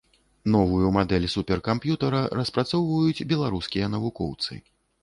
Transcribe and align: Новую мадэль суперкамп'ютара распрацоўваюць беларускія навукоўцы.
Новую 0.53 0.87
мадэль 0.95 1.27
суперкамп'ютара 1.33 2.23
распрацоўваюць 2.41 3.25
беларускія 3.35 3.95
навукоўцы. 3.99 4.53